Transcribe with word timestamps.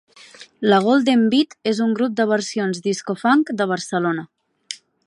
La 0.73 0.79
Golden 0.87 1.27
Beat 1.35 1.53
és 1.73 1.83
un 1.87 1.93
grup 2.01 2.17
de 2.21 2.27
versions 2.33 2.83
disco-funk 2.89 3.55
de 3.63 3.71
Barcelona 3.75 4.31